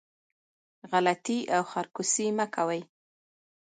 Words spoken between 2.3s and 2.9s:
مه کوئ